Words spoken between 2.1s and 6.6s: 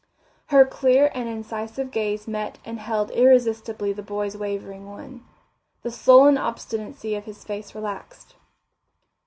met and held irresistibly the boy's wavering one. The sullen